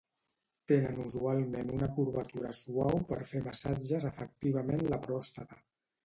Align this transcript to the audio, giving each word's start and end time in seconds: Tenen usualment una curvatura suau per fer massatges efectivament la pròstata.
Tenen 0.69 1.01
usualment 1.01 1.67
una 1.73 1.89
curvatura 1.97 2.53
suau 2.59 3.01
per 3.11 3.19
fer 3.33 3.41
massatges 3.49 4.07
efectivament 4.09 4.81
la 4.95 4.99
pròstata. 5.05 5.59